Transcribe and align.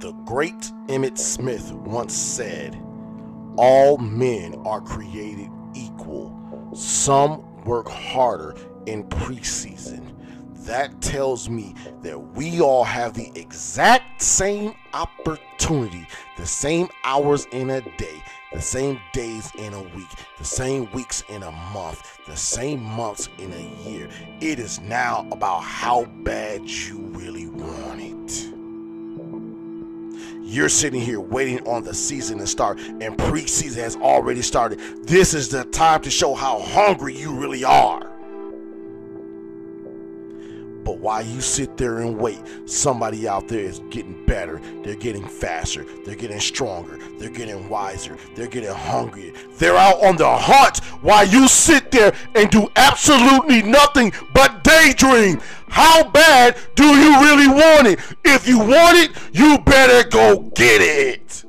The 0.00 0.12
great 0.24 0.72
Emmitt 0.88 1.16
Smith 1.18 1.72
once 1.72 2.14
said, 2.14 2.76
All 3.56 3.96
men 3.96 4.54
are 4.66 4.80
created 4.80 5.48
equal. 5.74 6.36
Some 6.74 7.64
work 7.64 7.88
harder 7.88 8.56
in 8.86 9.04
preseason. 9.04 10.12
That 10.66 11.00
tells 11.00 11.48
me 11.48 11.74
that 12.02 12.18
we 12.18 12.60
all 12.60 12.84
have 12.84 13.14
the 13.14 13.30
exact 13.34 14.20
same 14.20 14.74
opportunity, 14.92 16.06
the 16.36 16.46
same 16.46 16.88
hours 17.04 17.46
in 17.52 17.70
a 17.70 17.80
day, 17.96 18.22
the 18.52 18.60
same 18.60 19.00
days 19.12 19.50
in 19.58 19.72
a 19.74 19.82
week, 19.82 20.08
the 20.38 20.44
same 20.44 20.90
weeks 20.92 21.22
in 21.28 21.42
a 21.44 21.52
month, 21.72 22.18
the 22.26 22.36
same 22.36 22.82
months 22.82 23.28
in 23.38 23.52
a 23.52 23.88
year. 23.88 24.08
It 24.40 24.58
is 24.58 24.80
now 24.80 25.26
about 25.30 25.60
how 25.60 26.06
bad 26.24 26.68
you 26.68 26.98
really 27.12 27.46
want 27.46 28.00
it. 28.00 28.13
You're 30.54 30.68
sitting 30.68 31.00
here 31.00 31.18
waiting 31.18 31.66
on 31.66 31.82
the 31.82 31.92
season 31.92 32.38
to 32.38 32.46
start, 32.46 32.78
and 32.78 33.18
preseason 33.18 33.78
has 33.78 33.96
already 33.96 34.40
started. 34.40 34.78
This 35.02 35.34
is 35.34 35.48
the 35.48 35.64
time 35.64 36.00
to 36.02 36.10
show 36.10 36.32
how 36.32 36.60
hungry 36.60 37.12
you 37.12 37.34
really 37.34 37.64
are. 37.64 38.13
But 40.84 40.98
while 40.98 41.24
you 41.24 41.40
sit 41.40 41.76
there 41.76 42.00
and 42.00 42.18
wait, 42.18 42.40
somebody 42.66 43.26
out 43.26 43.48
there 43.48 43.60
is 43.60 43.80
getting 43.90 44.24
better. 44.26 44.60
They're 44.82 44.94
getting 44.94 45.26
faster. 45.26 45.84
They're 46.04 46.14
getting 46.14 46.40
stronger. 46.40 46.98
They're 47.18 47.30
getting 47.30 47.68
wiser. 47.70 48.18
They're 48.34 48.46
getting 48.46 48.74
hungrier. 48.74 49.32
They're 49.56 49.76
out 49.76 50.02
on 50.04 50.16
the 50.16 50.28
hunt 50.28 50.84
while 51.02 51.26
you 51.26 51.48
sit 51.48 51.90
there 51.90 52.12
and 52.34 52.50
do 52.50 52.68
absolutely 52.76 53.62
nothing 53.62 54.12
but 54.34 54.62
daydream. 54.62 55.40
How 55.68 56.08
bad 56.10 56.56
do 56.74 56.84
you 56.84 57.20
really 57.20 57.48
want 57.48 57.86
it? 57.86 57.98
If 58.24 58.46
you 58.46 58.58
want 58.58 58.98
it, 58.98 59.10
you 59.32 59.58
better 59.58 60.08
go 60.08 60.40
get 60.54 60.82
it. 60.82 61.44